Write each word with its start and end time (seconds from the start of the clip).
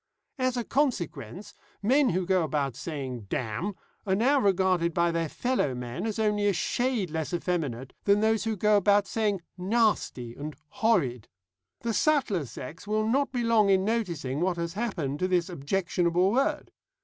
As 0.39 0.57
a 0.57 0.63
consequence, 0.63 1.53
men 1.83 2.09
who 2.09 2.25
go 2.25 2.41
about 2.41 2.75
saying 2.75 3.27
'damn' 3.29 3.75
are 4.03 4.15
now 4.15 4.39
regarded 4.39 4.95
by 4.95 5.11
their 5.11 5.29
fellow 5.29 5.75
men 5.75 6.07
as 6.07 6.17
only 6.17 6.47
a 6.47 6.53
shade 6.53 7.11
less 7.11 7.35
effeminate 7.35 7.93
than 8.05 8.19
those 8.19 8.43
who 8.45 8.55
go 8.57 8.77
about 8.77 9.05
saying 9.05 9.41
'nasty' 9.59 10.33
and 10.33 10.55
'horrid.' 10.69 11.27
The 11.81 11.93
subtler 11.93 12.47
sex 12.47 12.87
will 12.87 13.07
not 13.07 13.31
be 13.31 13.43
long 13.43 13.69
in 13.69 13.85
noticing 13.85 14.41
what 14.41 14.57
has 14.57 14.73
happened 14.73 15.19
to 15.19 15.27
this 15.27 15.49
objectionable 15.49 16.31
word. 16.31 16.71